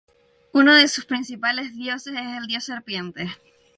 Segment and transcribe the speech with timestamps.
[0.53, 3.29] Uno de sus principales dioses es el "dios serpiente".